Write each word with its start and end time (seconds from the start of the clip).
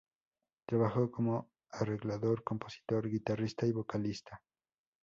Trabaja 0.65 1.11
como 1.11 1.51
arreglador, 1.69 2.43
compositor, 2.43 3.07
guitarrista 3.07 3.67
y 3.67 3.71
vocalista. 3.71 4.41